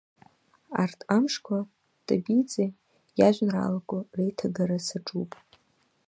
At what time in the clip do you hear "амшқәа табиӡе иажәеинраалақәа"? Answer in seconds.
1.15-3.97